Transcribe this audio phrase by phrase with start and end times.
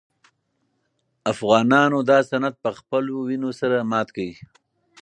[1.31, 4.27] افغانانو دا سند په خپلو وینو سره مات کړ.